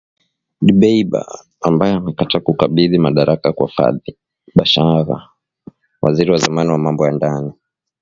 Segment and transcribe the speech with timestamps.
[0.67, 1.29] Dbeibah
[1.67, 4.11] ambaye amekataa kukabidhi madaraka kwa Fathi
[4.55, 5.17] Bashagha,
[6.01, 7.51] waziri wa zamani wa mambo ya ndani